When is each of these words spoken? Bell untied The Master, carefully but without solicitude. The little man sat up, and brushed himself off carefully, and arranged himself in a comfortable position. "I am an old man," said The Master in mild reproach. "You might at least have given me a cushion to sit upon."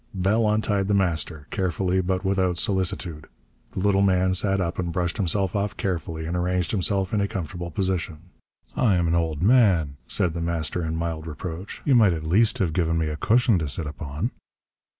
Bell 0.15 0.49
untied 0.49 0.87
The 0.87 0.95
Master, 0.95 1.45
carefully 1.51 2.01
but 2.01 2.25
without 2.25 2.57
solicitude. 2.57 3.27
The 3.73 3.81
little 3.81 4.01
man 4.01 4.33
sat 4.33 4.59
up, 4.59 4.79
and 4.79 4.91
brushed 4.91 5.17
himself 5.17 5.55
off 5.55 5.77
carefully, 5.77 6.25
and 6.25 6.35
arranged 6.35 6.71
himself 6.71 7.13
in 7.13 7.21
a 7.21 7.27
comfortable 7.27 7.69
position. 7.69 8.17
"I 8.75 8.95
am 8.95 9.07
an 9.07 9.13
old 9.13 9.43
man," 9.43 9.97
said 10.07 10.33
The 10.33 10.41
Master 10.41 10.83
in 10.83 10.95
mild 10.95 11.27
reproach. 11.27 11.83
"You 11.85 11.93
might 11.93 12.13
at 12.13 12.23
least 12.23 12.57
have 12.57 12.73
given 12.73 12.97
me 12.97 13.09
a 13.09 13.15
cushion 13.15 13.59
to 13.59 13.69
sit 13.69 13.85
upon." 13.85 14.31